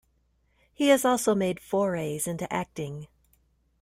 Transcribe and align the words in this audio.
He 0.73 0.87
has 0.87 1.05
also 1.05 1.35
made 1.35 1.59
forays 1.59 2.25
into 2.25 2.51
acting. 2.51 3.07